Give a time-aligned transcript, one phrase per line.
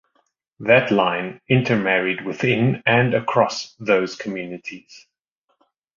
[0.59, 5.05] That line intermarried within and across those communities.